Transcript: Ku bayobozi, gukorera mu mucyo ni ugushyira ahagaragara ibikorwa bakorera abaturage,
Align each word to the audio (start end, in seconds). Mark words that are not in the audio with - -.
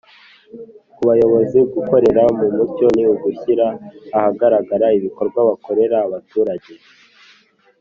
Ku 0.95 1.01
bayobozi, 1.09 1.59
gukorera 1.73 2.23
mu 2.37 2.45
mucyo 2.55 2.85
ni 2.95 3.03
ugushyira 3.11 3.67
ahagaragara 4.17 4.85
ibikorwa 4.97 5.39
bakorera 5.49 5.97
abaturage, 6.07 6.73